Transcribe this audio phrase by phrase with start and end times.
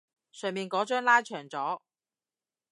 [0.31, 1.79] 上面嗰張拉長咗